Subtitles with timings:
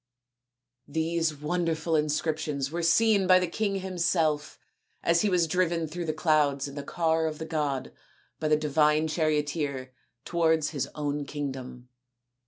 [0.87, 4.57] These wonderful inscriptions were seen by the king himself
[5.03, 7.91] as he was driven through the clouds in the car of the god
[8.39, 9.93] by the divine charioteer
[10.25, 11.87] towards his own kingdom.